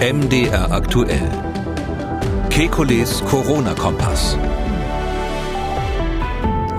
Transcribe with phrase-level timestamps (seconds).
[0.00, 1.28] MDR aktuell.
[2.50, 4.38] Kekules Corona-Kompass.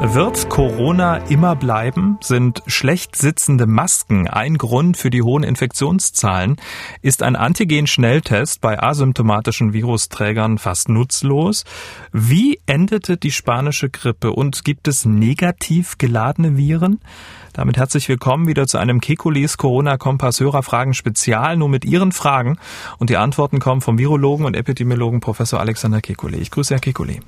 [0.02, 2.18] Wird Corona immer bleiben?
[2.22, 6.56] Sind schlecht sitzende Masken ein Grund für die hohen Infektionszahlen?
[7.02, 11.66] Ist ein Antigen-Schnelltest bei asymptomatischen Virusträgern fast nutzlos?
[12.14, 17.02] Wie endete die spanische Grippe und gibt es negativ geladene Viren?
[17.54, 22.58] Damit herzlich willkommen wieder zu einem Kekulis Corona-Kompass Hörerfragen Spezial, nur mit Ihren Fragen.
[23.00, 26.38] Und die Antworten kommen vom Virologen und Epidemiologen Professor Alexander Kekulé.
[26.38, 27.22] Ich grüße Herr Kekulé.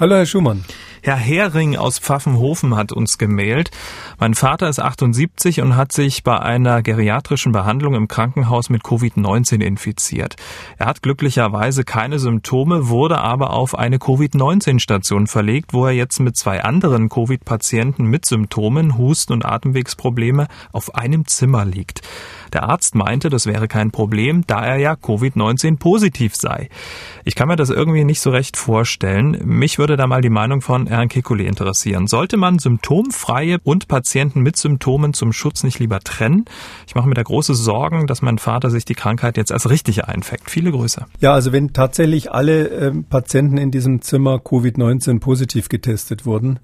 [0.00, 0.64] Hallo, Herr Schumann.
[1.02, 3.72] Herr Hering aus Pfaffenhofen hat uns gemailt.
[4.20, 9.60] Mein Vater ist 78 und hat sich bei einer geriatrischen Behandlung im Krankenhaus mit Covid-19
[9.60, 10.36] infiziert.
[10.76, 16.36] Er hat glücklicherweise keine Symptome, wurde aber auf eine Covid-19-Station verlegt, wo er jetzt mit
[16.36, 22.02] zwei anderen Covid-Patienten mit Symptomen, Husten und Atemwegsprobleme auf einem Zimmer liegt.
[22.52, 26.68] Der Arzt meinte, das wäre kein Problem, da er ja Covid-19 positiv sei.
[27.24, 29.38] Ich kann mir das irgendwie nicht so recht vorstellen.
[29.44, 32.06] Mich würde da mal die Meinung von Herrn Kekulé interessieren.
[32.06, 36.44] Sollte man symptomfreie und Patienten mit Symptomen zum Schutz nicht lieber trennen?
[36.86, 40.04] Ich mache mir da große Sorgen, dass mein Vater sich die Krankheit jetzt als richtig
[40.04, 40.50] einfängt.
[40.50, 41.06] Viele Grüße.
[41.20, 46.60] Ja, also wenn tatsächlich alle äh, Patienten in diesem Zimmer Covid-19 positiv getestet wurden,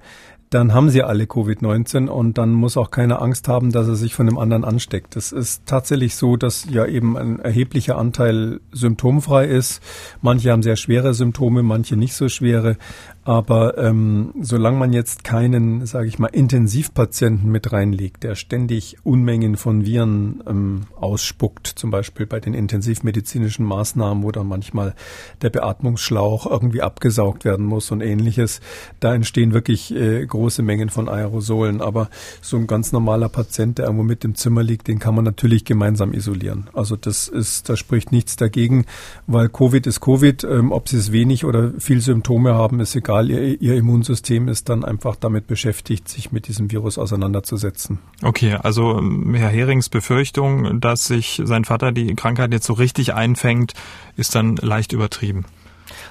[0.50, 4.14] dann haben sie alle Covid-19 und dann muss auch keiner Angst haben, dass er sich
[4.14, 5.16] von dem anderen ansteckt.
[5.16, 9.82] Es ist tatsächlich so, dass ja eben ein erheblicher Anteil symptomfrei ist.
[10.22, 12.76] Manche haben sehr schwere Symptome, manche nicht so schwere.
[13.24, 19.56] Aber ähm, solange man jetzt keinen, sage ich mal, Intensivpatienten mit reinlegt, der ständig Unmengen
[19.56, 24.94] von Viren ähm, ausspuckt, zum Beispiel bei den intensivmedizinischen Maßnahmen, wo dann manchmal
[25.40, 28.60] der Beatmungsschlauch irgendwie abgesaugt werden muss und ähnliches,
[29.00, 31.80] da entstehen wirklich äh, große Mengen von Aerosolen.
[31.80, 32.10] Aber
[32.42, 35.64] so ein ganz normaler Patient, der irgendwo mit im Zimmer liegt, den kann man natürlich
[35.64, 36.68] gemeinsam isolieren.
[36.74, 38.84] Also das ist, da spricht nichts dagegen,
[39.26, 40.44] weil Covid ist Covid.
[40.44, 44.48] Ähm, ob sie es wenig oder viel Symptome haben, ist egal egal, ihr, ihr Immunsystem
[44.48, 47.98] ist dann einfach damit beschäftigt, sich mit diesem Virus auseinanderzusetzen.
[48.22, 53.14] Okay, also ähm, Herr Herings Befürchtung, dass sich sein Vater die Krankheit jetzt so richtig
[53.14, 53.74] einfängt,
[54.16, 55.44] ist dann leicht übertrieben.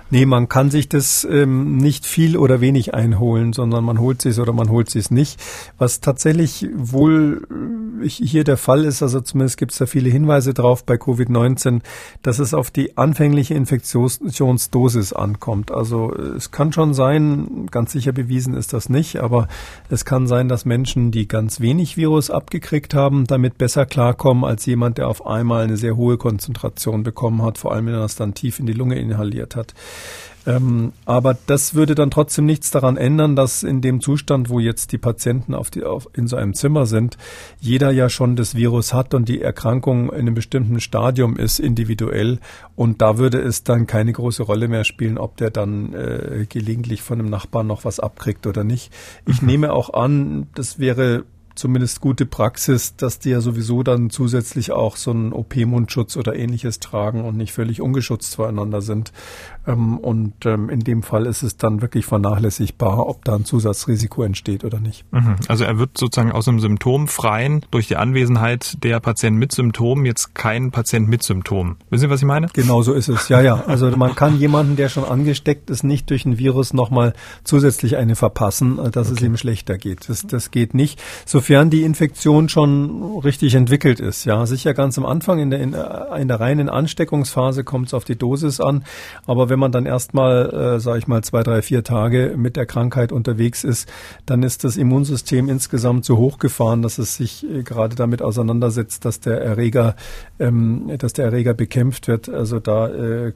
[0.09, 4.38] Nee, man kann sich das ähm, nicht viel oder wenig einholen, sondern man holt es
[4.38, 5.41] oder man holt es nicht.
[5.78, 7.47] Was tatsächlich wohl
[8.03, 11.81] äh, hier der Fall ist, also zumindest gibt es da viele Hinweise drauf bei Covid-19,
[12.22, 15.72] dass es auf die anfängliche Infektionsdosis ankommt.
[15.72, 19.47] Also es kann schon sein, ganz sicher bewiesen ist das nicht, aber
[19.90, 24.66] es kann sein, dass Menschen, die ganz wenig Virus abgekriegt haben, damit besser klarkommen als
[24.66, 28.16] jemand, der auf einmal eine sehr hohe Konzentration bekommen hat, vor allem wenn er das
[28.16, 29.62] dann tief in die Lunge inhaliert hat.
[30.46, 34.91] Ähm, aber das würde dann trotzdem nichts daran ändern, dass in dem Zustand, wo jetzt
[34.91, 37.18] die Patienten auf die, auf, in so einem Zimmer sind,
[37.59, 42.40] jeder ja schon das Virus hat und die Erkrankung in einem bestimmten Stadium ist, individuell.
[42.75, 47.02] Und da würde es dann keine große Rolle mehr spielen, ob der dann äh, gelegentlich
[47.02, 48.91] von einem Nachbarn noch was abkriegt oder nicht.
[49.25, 49.47] Ich mhm.
[49.47, 51.23] nehme auch an, das wäre
[51.56, 56.80] zumindest gute Praxis, dass die ja sowieso dann zusätzlich auch so einen OP-Mundschutz oder ähnliches
[56.80, 59.12] tragen und nicht völlig ungeschützt voreinander sind.
[59.66, 64.24] Ähm, und ähm, in dem Fall ist es dann wirklich vernachlässigbar, ob da ein Zusatzrisiko
[64.24, 65.06] entsteht oder nicht.
[65.12, 65.36] Mhm.
[65.47, 70.35] Also er wird sozusagen aus einem Symptomfreien durch die Anwesenheit der Patienten mit Symptomen jetzt
[70.35, 71.78] kein Patient mit Symptomen.
[71.90, 72.47] Wissen Sie, was ich meine?
[72.53, 73.30] Genau so ist es.
[73.30, 73.64] Ja, ja.
[73.68, 78.16] Also man kann jemanden, der schon angesteckt ist, nicht durch ein Virus nochmal zusätzlich eine
[78.16, 79.18] verpassen, dass okay.
[79.18, 80.09] es ihm schlechter geht.
[80.09, 81.02] Das, das geht nicht.
[81.44, 84.24] Sofern die Infektion schon richtig entwickelt ist.
[84.24, 85.76] Ja, sicher ganz am Anfang in der, in,
[86.18, 88.86] in der reinen Ansteckungsphase kommt es auf die Dosis an.
[89.28, 92.66] Aber wenn man dann erstmal, äh, sage ich mal, zwei, drei, vier Tage mit der
[92.66, 93.92] Krankheit unterwegs ist,
[94.26, 99.20] dann ist das Immunsystem insgesamt so hochgefahren, dass es sich äh, gerade damit auseinandersetzt, dass
[99.20, 99.98] der Erreger,
[100.40, 102.30] ähm, dass der Erreger bekämpft wird.
[102.30, 103.34] Also da äh,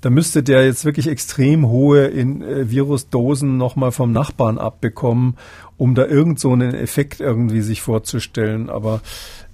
[0.00, 5.36] da müsste der jetzt wirklich extrem hohe in, äh, Virusdosen nochmal vom Nachbarn abbekommen,
[5.80, 8.68] um da irgend so einen Effekt irgendwie sich vorzustellen.
[8.68, 9.00] Aber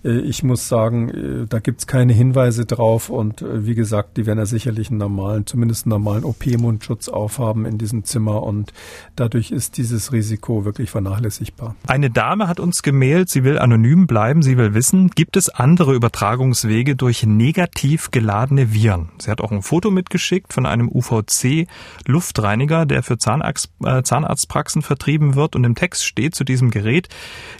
[0.06, 4.26] äh, ich muss sagen, äh, da gibt's keine Hinweise drauf und äh, wie gesagt, die
[4.26, 8.72] werden ja sicherlich einen normalen, zumindest einen normalen OP-Mundschutz aufhaben in diesem Zimmer und
[9.16, 11.74] dadurch ist dieses Risiko wirklich vernachlässigbar.
[11.86, 15.94] Eine Dame hat uns gemailt, sie will anonym bleiben, sie will wissen, gibt es andere
[15.94, 19.10] Übertragungswege durch negativ geladene Viren?
[19.18, 25.34] Sie hat auch ein Foto mitgeschickt von einem UVC-Luftreiniger, der für Zahnarzt, äh, Zahnarztpraxen vertrieben
[25.34, 27.08] wird und im Text steht zu diesem Gerät,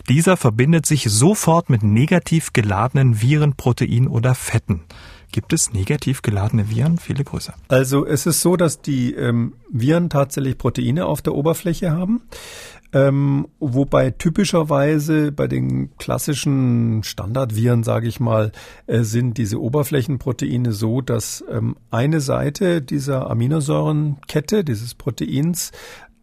[0.08, 4.80] dieser verbindet sich sofort mit negativ geladenen Viren, Protein oder Fetten.
[5.30, 6.96] Gibt es negativ geladene Viren?
[6.96, 7.52] Viele Grüße.
[7.68, 12.22] Also es ist so, dass die ähm, Viren tatsächlich Proteine auf der Oberfläche haben.
[12.94, 18.52] Ähm, wobei typischerweise bei den klassischen Standardviren, sage ich mal,
[18.86, 25.72] äh, sind diese Oberflächenproteine so, dass ähm, eine Seite dieser Aminosäurenkette, dieses Proteins,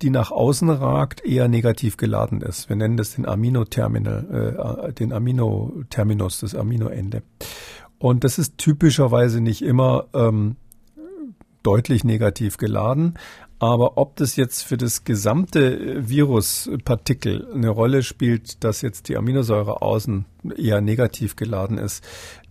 [0.04, 2.70] die nach außen ragt, eher negativ geladen ist.
[2.70, 7.24] Wir nennen das den Aminoterminal, äh, den Aminoterminus, das Aminoende.
[7.98, 10.58] Und das ist typischerweise nicht immer ähm,
[11.64, 13.16] deutlich negativ geladen.
[13.60, 19.82] Aber ob das jetzt für das gesamte Viruspartikel eine Rolle spielt, dass jetzt die Aminosäure
[19.82, 20.26] außen
[20.58, 22.04] eher negativ geladen ist,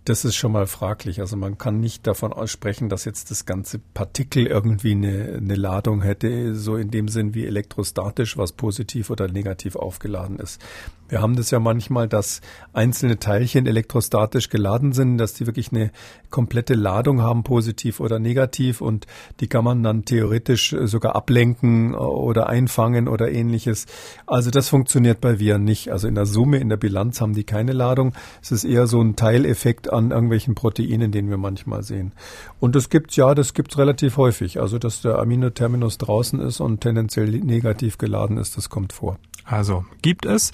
[0.05, 1.21] das ist schon mal fraglich.
[1.21, 6.01] Also man kann nicht davon aussprechen, dass jetzt das ganze Partikel irgendwie eine, eine Ladung
[6.01, 10.61] hätte, so in dem Sinn wie elektrostatisch, was positiv oder negativ aufgeladen ist.
[11.07, 12.41] Wir haben das ja manchmal, dass
[12.73, 15.91] einzelne Teilchen elektrostatisch geladen sind, dass die wirklich eine
[16.33, 19.05] komplette Ladung haben, positiv oder negativ, und
[19.39, 23.85] die kann man dann theoretisch sogar ablenken oder einfangen oder ähnliches.
[24.25, 25.91] Also das funktioniert bei Viren nicht.
[25.91, 28.13] Also in der Summe, in der Bilanz haben die keine Ladung.
[28.41, 32.13] Es ist eher so ein Teileffekt an irgendwelchen Proteinen, den wir manchmal sehen.
[32.59, 34.59] Und das gibt's ja, das gibt's relativ häufig.
[34.59, 39.19] Also dass der Aminoterminus draußen ist und tendenziell negativ geladen ist, das kommt vor.
[39.45, 40.51] Also gibt es.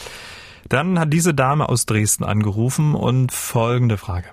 [0.68, 4.28] Dann hat diese Dame aus Dresden angerufen und folgende Frage.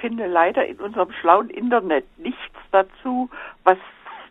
[0.00, 2.40] Finde leider in unserem schlauen Internet nichts
[2.72, 3.28] dazu,
[3.64, 3.78] was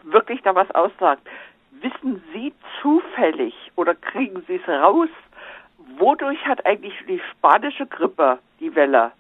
[0.03, 1.21] wirklich da was aussagt.
[1.81, 5.09] Wissen Sie zufällig oder kriegen Sie es raus,
[5.97, 9.11] wodurch hat eigentlich die spanische Grippe, die Welle,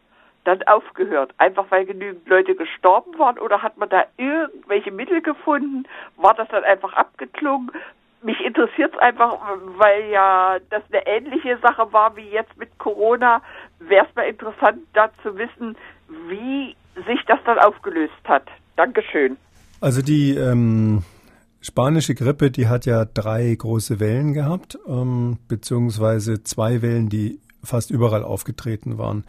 [0.43, 1.33] dann aufgehört?
[1.37, 5.87] Einfach weil genügend Leute gestorben waren oder hat man da irgendwelche Mittel gefunden?
[6.17, 7.71] War das dann einfach abgeklungen?
[8.21, 9.37] mich interessiert es einfach,
[9.77, 13.41] weil ja das eine ähnliche Sache war wie jetzt mit Corona.
[13.79, 15.77] Wäre es mal interessant, da zu wissen,
[16.27, 16.75] wie
[17.07, 18.43] sich das dann aufgelöst hat.
[18.75, 19.37] Dankeschön.
[19.81, 21.03] Also die ähm,
[21.61, 27.91] spanische Grippe, die hat ja drei große Wellen gehabt, ähm, beziehungsweise zwei Wellen, die fast
[27.91, 29.25] überall aufgetreten waren.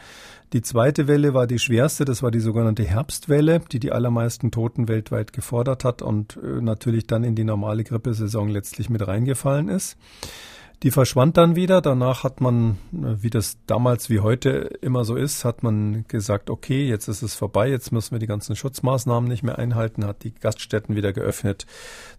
[0.52, 4.88] Die zweite Welle war die schwerste, das war die sogenannte Herbstwelle, die die allermeisten Toten
[4.88, 9.96] weltweit gefordert hat und äh, natürlich dann in die normale Grippesaison letztlich mit reingefallen ist.
[10.82, 11.82] Die verschwand dann wieder.
[11.82, 14.50] Danach hat man, wie das damals wie heute
[14.80, 18.26] immer so ist, hat man gesagt, okay, jetzt ist es vorbei, jetzt müssen wir die
[18.26, 21.66] ganzen Schutzmaßnahmen nicht mehr einhalten, hat die Gaststätten wieder geöffnet.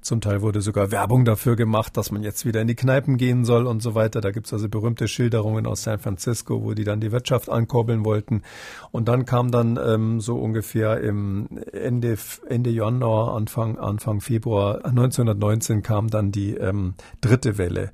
[0.02, 3.46] Zum Teil wurde sogar Werbung dafür gemacht, dass man jetzt wieder in die Kneipen gehen
[3.46, 4.22] soll und so weiter.
[4.22, 8.44] Da gibt's also berühmte Schilderungen aus San Francisco, wo die dann die Wirtschaft ankurbeln wollten.
[8.92, 12.16] Und dann kam dann ähm, so ungefähr im Ende,
[12.48, 17.92] Ende Januar, Anfang, Anfang Februar 1919 kam dann die ähm, dritte Welle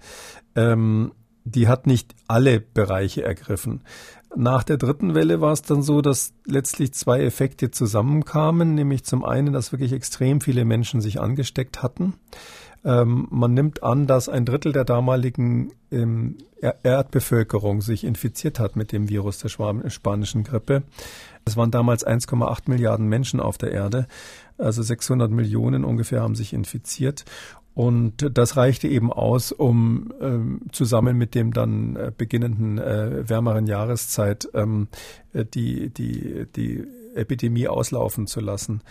[0.58, 1.14] ähm,
[1.46, 3.82] die hat nicht alle Bereiche ergriffen.
[4.36, 9.24] Nach der dritten Welle war es dann so, dass letztlich zwei Effekte zusammenkamen, nämlich zum
[9.24, 12.16] einen, dass wirklich extrem viele Menschen sich angesteckt hatten.
[12.84, 18.92] Ähm, man nimmt an, dass ein Drittel der damaligen ähm, Erdbevölkerung sich infiziert hat mit
[18.92, 20.84] dem Virus der spanischen Grippe.
[21.46, 24.08] Es waren damals 1,8 Milliarden Menschen auf der Erde,
[24.58, 27.26] also 600 Millionen ungefähr haben sich infiziert.
[27.74, 33.68] Und das reichte eben aus, um ähm, zusammen mit dem dann äh, beginnenden äh, wärmeren
[33.68, 34.88] Jahreszeit ähm,
[35.34, 38.82] äh, die, die, die Epidemie auslaufen zu lassen.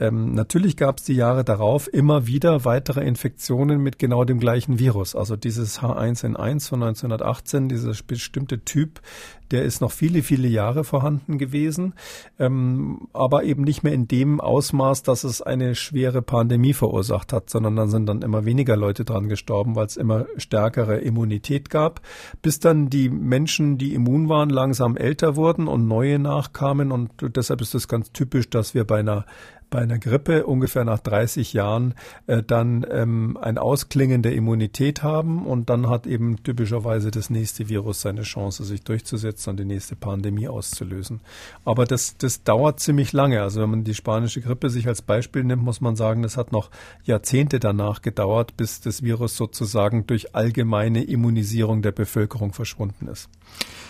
[0.00, 4.78] Ähm, natürlich gab es die Jahre darauf immer wieder weitere Infektionen mit genau dem gleichen
[4.78, 5.14] Virus.
[5.14, 9.02] Also dieses H1N1 von 1918, dieser bestimmte Typ,
[9.50, 11.94] der ist noch viele, viele Jahre vorhanden gewesen,
[12.38, 17.50] ähm, aber eben nicht mehr in dem Ausmaß, dass es eine schwere Pandemie verursacht hat,
[17.50, 22.00] sondern dann sind dann immer weniger Leute dran gestorben, weil es immer stärkere Immunität gab,
[22.40, 27.60] bis dann die Menschen, die immun waren, langsam älter wurden und neue nachkamen und deshalb
[27.60, 29.26] ist es ganz typisch, dass wir bei einer
[29.70, 31.94] bei einer Grippe ungefähr nach 30 Jahren
[32.26, 37.68] äh, dann ähm, ein Ausklingen der Immunität haben und dann hat eben typischerweise das nächste
[37.68, 41.20] Virus seine Chance, sich durchzusetzen und die nächste Pandemie auszulösen.
[41.64, 43.42] Aber das, das dauert ziemlich lange.
[43.42, 46.52] Also wenn man die spanische Grippe sich als Beispiel nimmt, muss man sagen, das hat
[46.52, 46.70] noch
[47.04, 53.28] Jahrzehnte danach gedauert, bis das Virus sozusagen durch allgemeine Immunisierung der Bevölkerung verschwunden ist.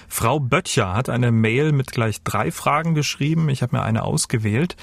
[0.09, 3.49] Frau Böttcher hat eine Mail mit gleich drei Fragen geschrieben.
[3.49, 4.77] Ich habe mir eine ausgewählt.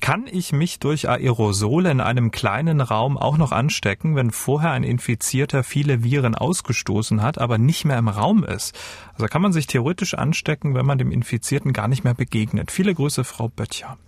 [0.00, 4.82] Kann ich mich durch Aerosole in einem kleinen Raum auch noch anstecken, wenn vorher ein
[4.82, 8.74] Infizierter viele Viren ausgestoßen hat, aber nicht mehr im Raum ist?
[9.12, 12.70] Also kann man sich theoretisch anstecken, wenn man dem Infizierten gar nicht mehr begegnet.
[12.70, 13.98] Viele Grüße, Frau Böttcher.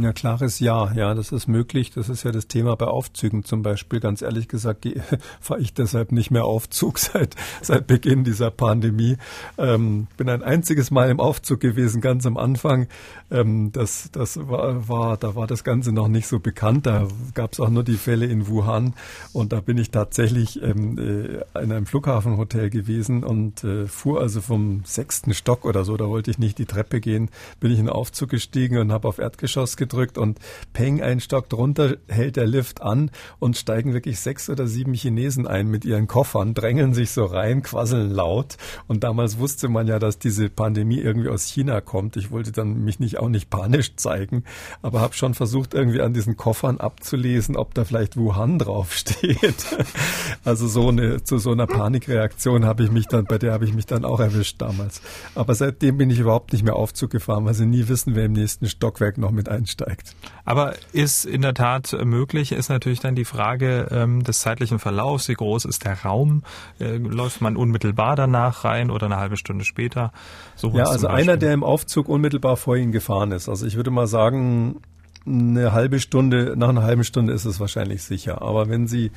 [0.00, 0.92] Ja, klares Ja.
[0.92, 1.90] Ja, das ist möglich.
[1.90, 3.98] Das ist ja das Thema bei Aufzügen zum Beispiel.
[3.98, 4.86] Ganz ehrlich gesagt
[5.40, 9.16] fahre ich deshalb nicht mehr Aufzug seit, seit Beginn dieser Pandemie.
[9.58, 12.86] Ähm, bin ein einziges Mal im Aufzug gewesen, ganz am Anfang.
[13.32, 16.86] Ähm, das das war, war, da war das Ganze noch nicht so bekannt.
[16.86, 18.94] Da gab es auch nur die Fälle in Wuhan.
[19.32, 24.42] Und da bin ich tatsächlich ähm, äh, in einem Flughafenhotel gewesen und äh, fuhr also
[24.42, 27.86] vom sechsten Stock oder so, da wollte ich nicht die Treppe gehen, bin ich in
[27.86, 30.38] den Aufzug gestiegen und habe auf Erdgeschoss gedrückt gedrückt und
[30.72, 35.46] peng, einen Stock drunter hält der Lift an und steigen wirklich sechs oder sieben Chinesen
[35.46, 38.56] ein mit ihren Koffern, drängeln sich so rein, quasseln laut.
[38.86, 42.16] Und damals wusste man ja, dass diese Pandemie irgendwie aus China kommt.
[42.16, 44.44] Ich wollte dann mich nicht auch nicht panisch zeigen,
[44.82, 49.76] aber habe schon versucht, irgendwie an diesen Koffern abzulesen, ob da vielleicht Wuhan draufsteht.
[50.44, 53.72] also so eine, zu so einer Panikreaktion habe ich mich dann, bei der habe ich
[53.72, 55.00] mich dann auch erwischt damals.
[55.34, 58.32] Aber seitdem bin ich überhaupt nicht mehr Aufzug gefahren, weil sie nie wissen, wer im
[58.32, 60.14] nächsten Stockwerk noch mit einsteigt steigt.
[60.44, 65.28] Aber ist in der Tat möglich, ist natürlich dann die Frage ähm, des zeitlichen Verlaufs,
[65.28, 66.42] wie groß ist der Raum,
[66.80, 70.12] äh, läuft man unmittelbar danach rein oder eine halbe Stunde später?
[70.56, 73.48] So ja, also einer, der im Aufzug unmittelbar vor Ihnen gefahren ist.
[73.48, 74.80] Also ich würde mal sagen,
[75.26, 78.42] eine halbe Stunde, nach einer halben Stunde ist es wahrscheinlich sicher.
[78.42, 79.10] Aber wenn Sie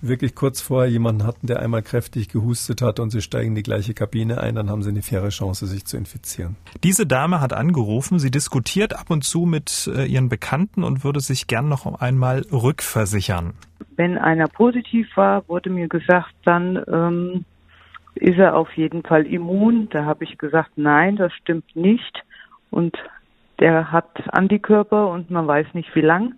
[0.00, 3.62] wirklich kurz vorher jemanden hatten, der einmal kräftig gehustet hat und sie steigen in die
[3.62, 6.56] gleiche Kabine ein, dann haben sie eine faire Chance, sich zu infizieren.
[6.84, 11.20] Diese Dame hat angerufen, sie diskutiert ab und zu mit äh, ihren Bekannten und würde
[11.20, 13.54] sich gern noch einmal rückversichern.
[13.96, 17.44] Wenn einer positiv war, wurde mir gesagt, dann ähm,
[18.14, 19.88] ist er auf jeden Fall immun.
[19.90, 22.22] Da habe ich gesagt, nein, das stimmt nicht.
[22.70, 22.96] Und
[23.60, 26.34] der hat Antikörper und man weiß nicht wie lang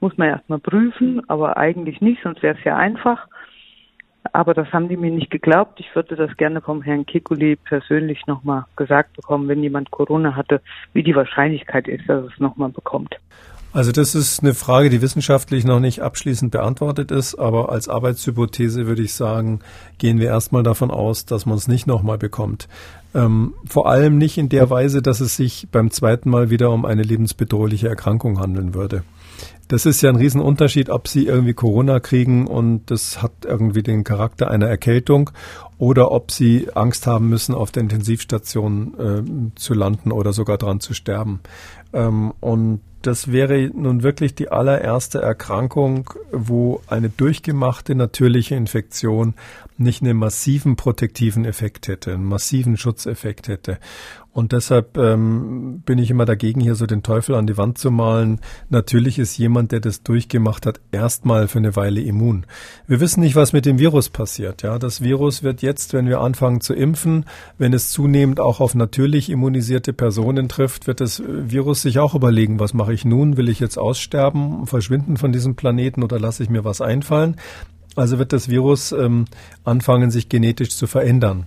[0.00, 3.26] muss man erstmal prüfen, aber eigentlich nicht, sonst wäre es ja einfach.
[4.32, 5.80] Aber das haben die mir nicht geglaubt.
[5.80, 10.60] Ich würde das gerne vom Herrn Kikuli persönlich nochmal gesagt bekommen, wenn jemand Corona hatte,
[10.92, 13.16] wie die Wahrscheinlichkeit ist, dass es nochmal bekommt.
[13.72, 18.88] Also das ist eine Frage, die wissenschaftlich noch nicht abschließend beantwortet ist, aber als Arbeitshypothese
[18.88, 19.60] würde ich sagen,
[19.98, 22.68] gehen wir erstmal davon aus, dass man es nicht nochmal bekommt.
[23.14, 26.84] Ähm, vor allem nicht in der Weise, dass es sich beim zweiten Mal wieder um
[26.84, 29.04] eine lebensbedrohliche Erkrankung handeln würde.
[29.70, 34.02] Das ist ja ein Riesenunterschied, ob Sie irgendwie Corona kriegen und das hat irgendwie den
[34.02, 35.30] Charakter einer Erkältung
[35.78, 40.80] oder ob Sie Angst haben müssen, auf der Intensivstation äh, zu landen oder sogar dran
[40.80, 41.38] zu sterben.
[41.92, 49.34] Ähm, und das wäre nun wirklich die allererste Erkrankung, wo eine durchgemachte natürliche Infektion
[49.80, 53.78] nicht einen massiven protektiven Effekt hätte, einen massiven Schutzeffekt hätte.
[54.32, 57.90] Und deshalb ähm, bin ich immer dagegen, hier so den Teufel an die Wand zu
[57.90, 58.40] malen.
[58.68, 62.46] Natürlich ist jemand, der das durchgemacht hat, erstmal für eine Weile immun.
[62.86, 64.62] Wir wissen nicht, was mit dem Virus passiert.
[64.62, 67.24] Ja, das Virus wird jetzt, wenn wir anfangen zu impfen,
[67.58, 72.60] wenn es zunehmend auch auf natürlich immunisierte Personen trifft, wird das Virus sich auch überlegen,
[72.60, 73.36] was mache ich nun?
[73.36, 77.34] Will ich jetzt aussterben, verschwinden von diesem Planeten oder lasse ich mir was einfallen?
[77.96, 79.24] Also wird das Virus ähm,
[79.64, 81.46] anfangen, sich genetisch zu verändern.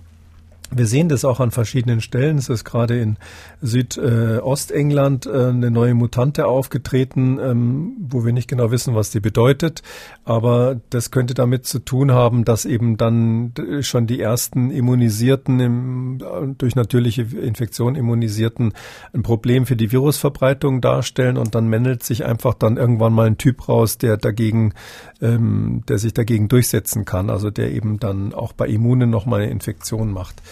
[0.76, 2.36] Wir sehen das auch an verschiedenen Stellen.
[2.36, 3.16] Es ist gerade in
[3.62, 9.82] Südostengland äh, eine neue Mutante aufgetreten, ähm, wo wir nicht genau wissen, was die bedeutet.
[10.24, 16.54] Aber das könnte damit zu tun haben, dass eben dann schon die ersten Immunisierten, im,
[16.58, 18.72] durch natürliche Infektion Immunisierten,
[19.12, 21.36] ein Problem für die Virusverbreitung darstellen.
[21.36, 24.74] Und dann männelt sich einfach dann irgendwann mal ein Typ raus, der dagegen,
[25.22, 27.30] ähm, der sich dagegen durchsetzen kann.
[27.30, 30.42] Also der eben dann auch bei Immunen nochmal eine Infektion macht.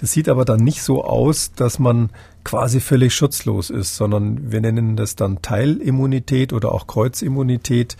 [0.00, 2.08] Das sieht aber dann nicht so aus, dass man
[2.42, 7.98] quasi völlig schutzlos ist, sondern wir nennen das dann Teilimmunität oder auch Kreuzimmunität.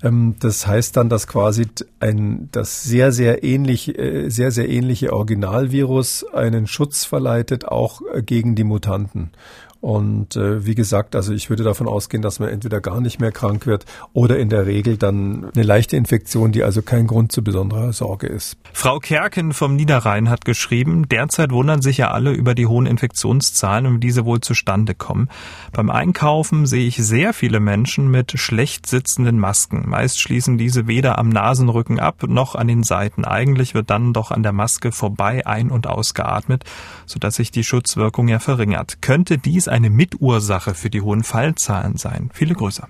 [0.00, 1.66] Ähm, das heißt dann, dass quasi
[1.98, 8.22] ein das sehr sehr ähnlich äh, sehr sehr ähnliche Originalvirus einen Schutz verleitet auch äh,
[8.22, 9.32] gegen die Mutanten.
[9.80, 13.32] Und äh, wie gesagt, also ich würde davon ausgehen, dass man entweder gar nicht mehr
[13.32, 17.42] krank wird oder in der Regel dann eine leichte Infektion, die also kein Grund zu
[17.42, 18.58] besonderer Sorge ist.
[18.74, 23.86] Frau Kerken vom Niederrhein hat geschrieben, derzeit wundern sich ja alle über die hohen Infektionszahlen
[23.86, 25.28] und wie diese wohl zustande kommen.
[25.72, 29.88] Beim Einkaufen sehe ich sehr viele Menschen mit schlecht sitzenden Masken.
[29.88, 33.24] Meist schließen diese weder am Nasenrücken ab noch an den Seiten.
[33.24, 36.64] Eigentlich wird dann doch an der Maske vorbei ein- und ausgeatmet,
[37.06, 39.00] sodass sich die Schutzwirkung ja verringert.
[39.00, 42.30] Könnte dies eine Mitursache für die hohen Fallzahlen sein.
[42.32, 42.86] Viele Grüße.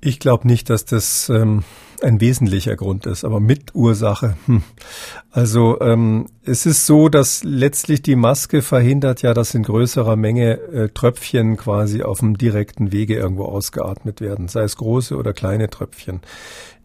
[0.00, 1.64] Ich glaube nicht, dass das ähm,
[2.02, 4.36] ein wesentlicher Grund ist, aber Mitursache.
[4.46, 4.62] Hm.
[5.30, 10.58] Also ähm, es ist so, dass letztlich die Maske verhindert ja, dass in größerer Menge
[10.58, 15.68] äh, Tröpfchen quasi auf dem direkten Wege irgendwo ausgeatmet werden, sei es große oder kleine
[15.68, 16.20] Tröpfchen.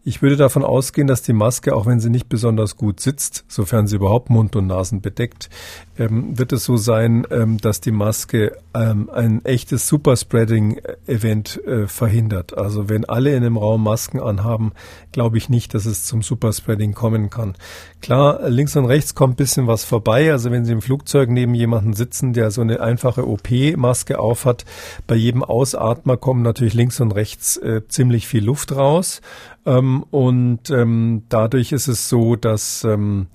[0.04, 3.86] Ich würde davon ausgehen, dass die Maske, auch wenn sie nicht besonders gut sitzt, sofern
[3.86, 5.48] sie überhaupt Mund und Nasen bedeckt,
[5.96, 12.58] ähm, wird es so sein, ähm, dass die Maske ähm, ein echtes Superspreading-Event äh, verhindert.
[12.58, 14.72] Also wenn alle in einem Raum Masken anhaben,
[15.12, 17.54] glaube ich nicht, dass es zum Superspreading kommen kann.
[18.00, 20.32] Klar, links und rechts kommt bisschen was vorbei.
[20.32, 24.64] Also wenn Sie im Flugzeug neben jemanden sitzen, der so eine einfache OP-Maske aufhat,
[25.06, 29.20] bei jedem Ausatmer kommen natürlich links und rechts äh, ziemlich viel Luft raus.
[29.64, 33.28] Ähm, und ähm, dadurch ist es so, dass ähm,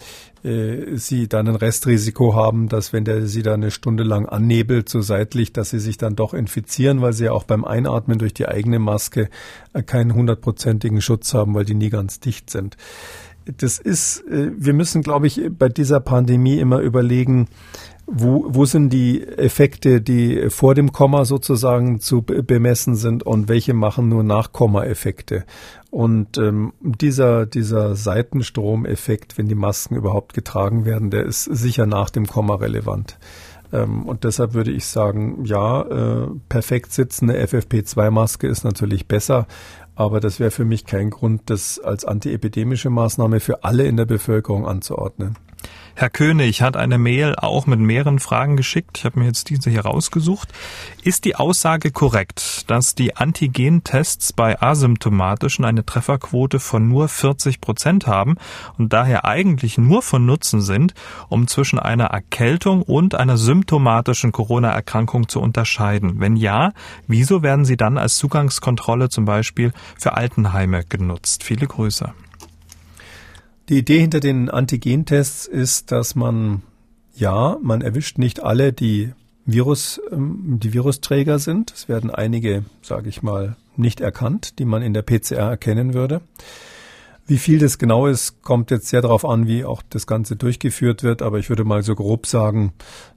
[0.47, 4.89] äh, sie dann ein Restrisiko haben, dass wenn der sie da eine Stunde lang annebelt,
[4.89, 8.33] so seitlich, dass sie sich dann doch infizieren, weil sie ja auch beim Einatmen durch
[8.33, 9.29] die eigene Maske
[9.73, 12.77] äh, keinen hundertprozentigen Schutz haben, weil die nie ganz dicht sind.
[13.57, 17.47] Das ist, äh, wir müssen, glaube ich, bei dieser Pandemie immer überlegen,
[18.09, 23.73] wo, wo sind die Effekte, die vor dem Komma sozusagen zu bemessen sind und welche
[23.73, 25.43] machen nur Nachkomma-Effekte?
[25.91, 32.09] Und ähm, dieser, dieser Seitenstromeffekt, wenn die Masken überhaupt getragen werden, der ist sicher nach
[32.09, 33.19] dem Komma relevant.
[33.73, 39.47] Ähm, und deshalb würde ich sagen, ja, äh, perfekt sitzende FFP2-Maske ist natürlich besser,
[39.97, 44.05] aber das wäre für mich kein Grund, das als antiepidemische Maßnahme für alle in der
[44.05, 45.35] Bevölkerung anzuordnen.
[45.99, 48.99] Herr König hat eine Mail auch mit mehreren Fragen geschickt.
[48.99, 50.53] Ich habe mir jetzt diese hier rausgesucht.
[51.01, 58.05] Ist die Aussage korrekt, dass die Antigentests bei asymptomatischen eine Trefferquote von nur 40 Prozent
[58.05, 58.35] haben
[58.77, 60.93] und daher eigentlich nur von Nutzen sind,
[61.29, 66.19] um zwischen einer Erkältung und einer symptomatischen Corona-Erkrankung zu unterscheiden?
[66.19, 66.73] Wenn ja,
[67.07, 71.43] wieso werden sie dann als Zugangskontrolle zum Beispiel für Altenheime genutzt?
[71.43, 72.13] Viele Grüße.
[73.69, 76.61] Die Idee hinter den Antigentests ist, dass man,
[77.15, 79.11] ja, man erwischt nicht alle, die
[79.45, 81.73] Virus, ähm, die Virusträger sind.
[81.73, 86.21] Es werden einige, sage ich mal, nicht erkannt, die man in der PCR erkennen würde.
[87.25, 91.03] Wie viel das genau ist, kommt jetzt sehr darauf an, wie auch das Ganze durchgeführt
[91.03, 91.21] wird.
[91.21, 92.71] Aber ich würde mal so grob sagen,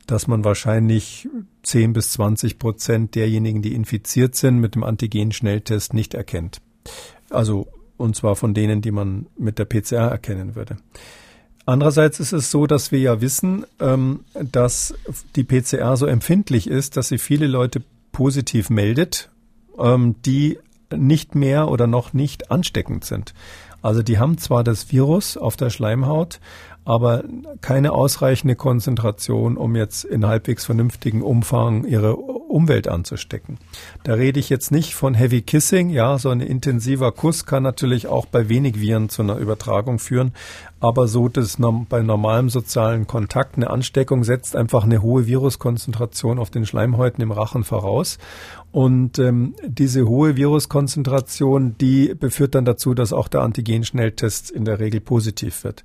[0.09, 1.28] dass man wahrscheinlich
[1.62, 6.61] 10 bis 20 Prozent derjenigen, die infiziert sind, mit dem Antigen-Schnelltest nicht erkennt.
[7.30, 7.69] Also
[8.00, 10.76] und zwar von denen, die man mit der PCR erkennen würde.
[11.66, 14.95] Andererseits ist es so, dass wir ja wissen, ähm, dass
[15.37, 19.30] die PCR so empfindlich ist, dass sie viele Leute positiv meldet,
[19.78, 20.59] ähm, die
[20.97, 23.35] nicht mehr oder noch nicht ansteckend sind.
[23.83, 26.40] Also die haben zwar das Virus auf der Schleimhaut,
[26.85, 27.25] aber
[27.61, 32.16] keine ausreichende Konzentration, um jetzt in halbwegs vernünftigen Umfang ihre
[32.50, 33.59] Umwelt anzustecken.
[34.02, 38.06] Da rede ich jetzt nicht von Heavy Kissing, ja, so ein intensiver Kuss kann natürlich
[38.06, 40.32] auch bei wenig Viren zu einer Übertragung führen,
[40.80, 41.58] aber so dass
[41.89, 47.32] bei normalem sozialen Kontakt eine Ansteckung setzt einfach eine hohe Viruskonzentration auf den Schleimhäuten im
[47.32, 48.19] Rachen voraus
[48.73, 54.78] und ähm, diese hohe Viruskonzentration, die beführt dann dazu, dass auch der Antigen-Schnelltest in der
[54.78, 55.82] Regel positiv wird.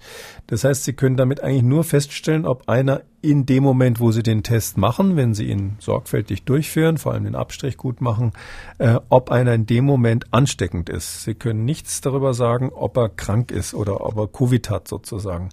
[0.48, 4.24] Das heißt, Sie können damit eigentlich nur feststellen, ob einer in dem Moment, wo Sie
[4.24, 8.32] den Test machen, wenn Sie ihn sorgfältig durchführen, vor allem den Abstrich gut machen,
[8.78, 11.24] äh, ob einer in dem Moment ansteckend ist.
[11.24, 15.50] Sie können nichts darüber sagen, ob er krank ist oder ob er Covid hat sozusagen.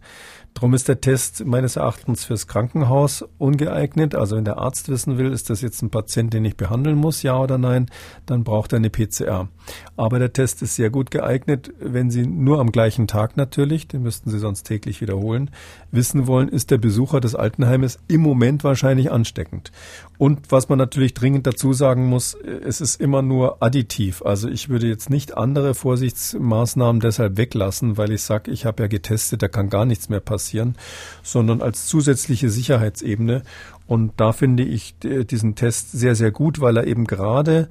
[0.54, 4.14] Darum ist der Test meines Erachtens fürs Krankenhaus ungeeignet.
[4.14, 7.22] Also wenn der Arzt wissen will, ist das jetzt ein Patient, den ich behandeln muss,
[7.22, 7.86] ja oder nein,
[8.26, 9.48] dann braucht er eine PCR.
[9.96, 14.02] Aber der Test ist sehr gut geeignet, wenn Sie nur am gleichen Tag natürlich, den
[14.02, 15.50] müssten Sie sonst täglich wiederholen,
[15.90, 19.70] wissen wollen, ist der Besucher des Altenheimes im Moment wahrscheinlich ansteckend.
[20.18, 24.22] Und was man natürlich dringend dazu sagen muss, es ist immer nur additiv.
[24.22, 28.86] Also ich würde jetzt nicht andere Vorsichtsmaßnahmen deshalb weglassen, weil ich sage, ich habe ja
[28.88, 30.76] getestet, da kann gar nichts mehr passieren,
[31.22, 33.42] sondern als zusätzliche Sicherheitsebene.
[33.86, 37.68] Und da finde ich diesen Test sehr, sehr gut, weil er eben gerade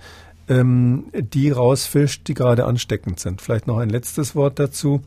[0.50, 3.42] ähm, die rausfischt, die gerade ansteckend sind.
[3.42, 5.02] Vielleicht noch ein letztes Wort dazu.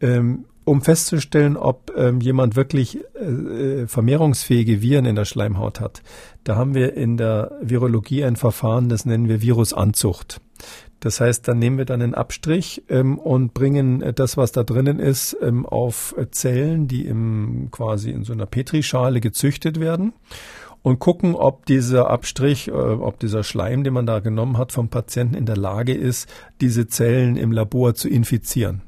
[0.00, 6.00] Ähm, um festzustellen, ob ähm, jemand wirklich äh, vermehrungsfähige Viren in der Schleimhaut hat,
[6.44, 10.40] da haben wir in der Virologie ein Verfahren, das nennen wir Virusanzucht.
[11.00, 14.62] Das heißt, dann nehmen wir dann einen Abstrich ähm, und bringen äh, das, was da
[14.62, 20.12] drinnen ist, ähm, auf Zellen, die im, quasi in so einer Petrischale gezüchtet werden
[20.82, 24.88] und gucken, ob dieser Abstrich, äh, ob dieser Schleim, den man da genommen hat vom
[24.88, 26.28] Patienten in der Lage ist,
[26.60, 28.82] diese Zellen im Labor zu infizieren.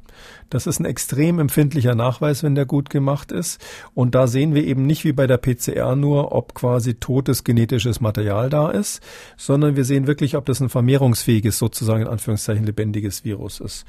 [0.52, 3.58] Das ist ein extrem empfindlicher Nachweis, wenn der gut gemacht ist.
[3.94, 8.02] Und da sehen wir eben nicht wie bei der PCR nur, ob quasi totes genetisches
[8.02, 9.00] Material da ist,
[9.38, 13.86] sondern wir sehen wirklich, ob das ein vermehrungsfähiges, sozusagen in Anführungszeichen lebendiges Virus ist.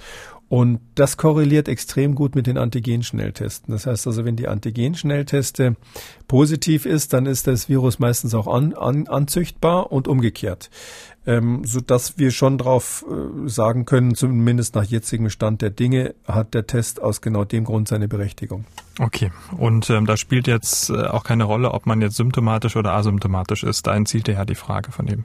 [0.50, 3.72] Und das korreliert extrem gut mit den Antigen-Schnelltesten.
[3.72, 5.76] Das heißt also, wenn die Antigen-Schnellteste
[6.28, 10.70] positiv ist, dann ist das Virus meistens auch an, an, anzüchtbar und umgekehrt
[11.26, 16.16] ähm, so dass wir schon darauf äh, sagen können, zumindest nach jetzigem Stand der Dinge,
[16.28, 18.66] hat der Test aus genau dem Grund seine Berechtigung.
[19.00, 22.94] Okay, und ähm, da spielt jetzt äh, auch keine Rolle, ob man jetzt symptomatisch oder
[22.94, 23.88] asymptomatisch ist.
[23.88, 25.24] Da entzieht ja die Frage von dem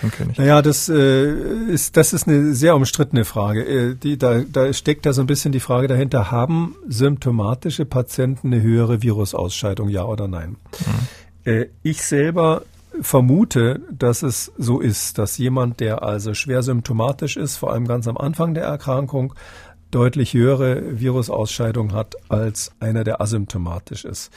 [0.00, 0.38] Herrn König.
[0.38, 1.32] Naja, das äh,
[1.68, 3.64] ist das ist eine sehr umstrittene Frage.
[3.64, 8.52] Äh, die, da, da steckt da so ein bisschen die Frage dahinter: Haben symptomatische Patienten
[8.52, 10.56] eine höhere Virusausscheidung, ja oder nein?
[11.44, 11.52] Mhm.
[11.52, 12.62] Äh, ich selber
[13.00, 18.08] vermute, dass es so ist, dass jemand, der also schwer symptomatisch ist, vor allem ganz
[18.08, 19.34] am Anfang der Erkrankung,
[19.90, 24.32] deutlich höhere Virusausscheidung hat als einer, der asymptomatisch ist.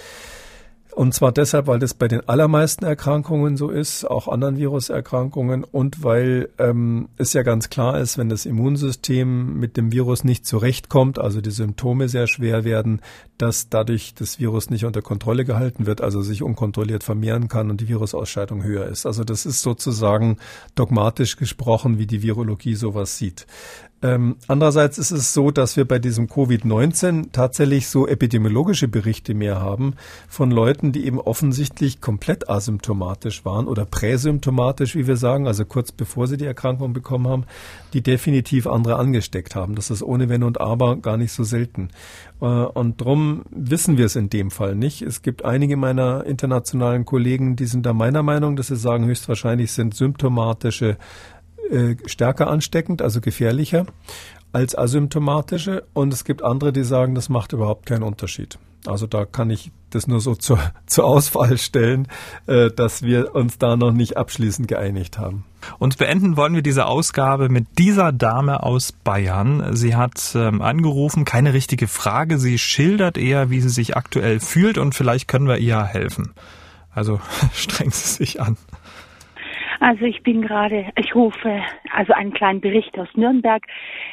[0.95, 6.03] Und zwar deshalb, weil das bei den allermeisten Erkrankungen so ist, auch anderen Viruserkrankungen, und
[6.03, 11.19] weil ähm, es ja ganz klar ist, wenn das Immunsystem mit dem Virus nicht zurechtkommt,
[11.19, 13.01] also die Symptome sehr schwer werden,
[13.37, 17.79] dass dadurch das Virus nicht unter Kontrolle gehalten wird, also sich unkontrolliert vermehren kann und
[17.79, 19.05] die Virusausscheidung höher ist.
[19.05, 20.37] Also das ist sozusagen
[20.75, 23.45] dogmatisch gesprochen, wie die Virologie sowas sieht.
[24.01, 29.59] Ähm, andererseits ist es so, dass wir bei diesem Covid-19 tatsächlich so epidemiologische Berichte mehr
[29.59, 29.95] haben
[30.29, 35.91] von Leuten, die eben offensichtlich komplett asymptomatisch waren oder präsymptomatisch, wie wir sagen, also kurz
[35.91, 37.43] bevor sie die Erkrankung bekommen haben,
[37.91, 39.75] die definitiv andere angesteckt haben.
[39.75, 41.89] Das ist ohne Wenn und Aber gar nicht so selten.
[42.41, 45.01] Äh, und darum wissen wir es in dem Fall nicht.
[45.01, 49.73] Es gibt einige meiner internationalen Kollegen, die sind da meiner Meinung, dass sie sagen, höchstwahrscheinlich
[49.73, 50.97] sind symptomatische
[51.71, 53.85] äh, stärker ansteckend, also gefährlicher
[54.51, 55.83] als asymptomatische.
[55.93, 58.57] Und es gibt andere, die sagen, das macht überhaupt keinen Unterschied.
[58.85, 62.07] Also da kann ich das nur so zur, zur Auswahl stellen,
[62.47, 65.45] äh, dass wir uns da noch nicht abschließend geeinigt haben.
[65.77, 69.75] Und beenden wollen wir diese Ausgabe mit dieser Dame aus Bayern.
[69.75, 72.39] Sie hat ähm, angerufen, keine richtige Frage.
[72.39, 76.31] Sie schildert eher, wie sie sich aktuell fühlt und vielleicht können wir ihr helfen.
[76.91, 77.19] Also
[77.53, 78.57] strengt sie sich an.
[79.79, 81.61] Also ich bin gerade, ich rufe,
[81.93, 83.63] also einen kleinen Bericht aus Nürnberg.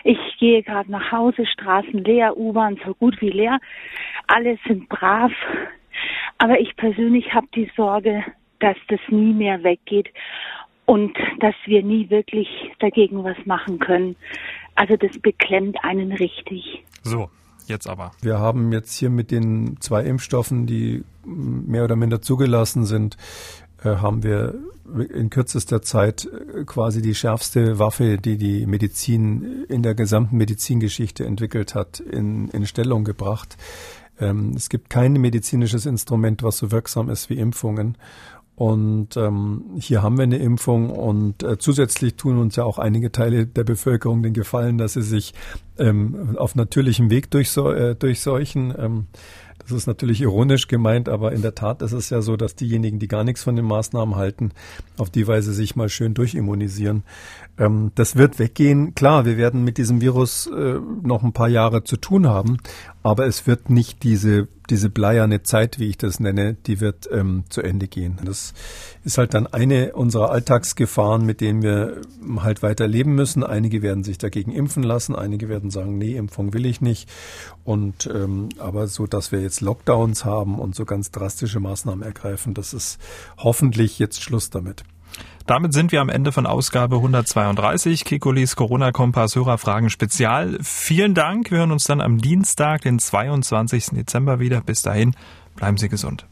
[0.04, 3.58] Ich gehe gerade nach Hause, Straßen leer, U-Bahn so gut wie leer.
[4.28, 5.32] Alle sind brav.
[6.38, 8.24] Aber ich persönlich habe die Sorge,
[8.60, 10.08] dass das nie mehr weggeht
[10.84, 12.48] und dass wir nie wirklich
[12.78, 14.16] dagegen was machen können.
[14.76, 16.84] Also das beklemmt einen richtig.
[17.02, 17.28] So,
[17.66, 18.12] jetzt aber.
[18.22, 23.16] Wir haben jetzt hier mit den zwei Impfstoffen, die mehr oder minder zugelassen sind,
[23.84, 24.54] haben wir
[25.12, 31.24] in kürzester Zeit äh, quasi die schärfste Waffe, die die Medizin in der gesamten Medizingeschichte
[31.24, 33.56] entwickelt hat, in, in Stellung gebracht.
[34.18, 37.96] Ähm, es gibt kein medizinisches Instrument, was so wirksam ist wie Impfungen.
[38.54, 43.12] Und ähm, hier haben wir eine Impfung und äh, zusätzlich tun uns ja auch einige
[43.12, 45.34] Teile der Bevölkerung den Gefallen, dass sie sich
[45.78, 49.06] ähm, auf natürlichem Weg durchseu äh, durchseuchen.
[49.68, 53.00] Das ist natürlich ironisch gemeint, aber in der Tat ist es ja so, dass diejenigen,
[53.00, 54.52] die gar nichts von den Maßnahmen halten,
[54.96, 57.02] auf die Weise sich mal schön durchimmunisieren.
[57.58, 58.94] Ähm, das wird weggehen.
[58.94, 62.58] Klar, wir werden mit diesem Virus äh, noch ein paar Jahre zu tun haben,
[63.06, 67.44] aber es wird nicht diese, diese bleierne Zeit, wie ich das nenne, die wird ähm,
[67.48, 68.18] zu Ende gehen.
[68.24, 68.52] Das
[69.04, 72.00] ist halt dann eine unserer Alltagsgefahren, mit denen wir
[72.38, 73.44] halt weiter leben müssen.
[73.44, 77.08] Einige werden sich dagegen impfen lassen, einige werden sagen, nee, Impfung will ich nicht.
[77.62, 82.54] Und ähm, aber so, dass wir jetzt Lockdowns haben und so ganz drastische Maßnahmen ergreifen,
[82.54, 82.98] das ist
[83.36, 84.82] hoffentlich jetzt Schluss damit.
[85.46, 90.58] Damit sind wir am Ende von Ausgabe 132 Kekulis Corona-Kompass Hörerfragen Spezial.
[90.62, 91.50] Vielen Dank.
[91.50, 93.90] Wir hören uns dann am Dienstag, den 22.
[93.92, 94.60] Dezember wieder.
[94.60, 95.14] Bis dahin,
[95.54, 96.26] bleiben Sie gesund.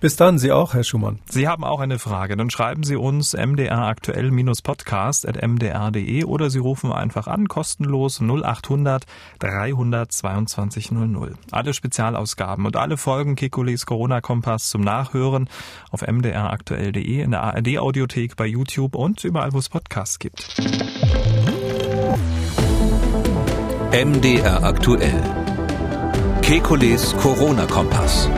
[0.00, 1.18] Bis dann, Sie auch, Herr Schumann.
[1.28, 7.48] Sie haben auch eine Frage, dann schreiben Sie uns mdraktuell-podcast.mdr.de oder Sie rufen einfach an,
[7.48, 9.06] kostenlos 0800
[9.40, 11.34] 322 00.
[11.50, 15.50] Alle Spezialausgaben und alle Folgen Kekulis Corona-Kompass zum Nachhören
[15.90, 20.46] auf mdraktuell.de, in der ARD-Audiothek, bei YouTube und überall, wo es Podcasts gibt.
[23.90, 25.24] MDR aktuell.
[26.42, 28.30] Kekules Corona-Kompass.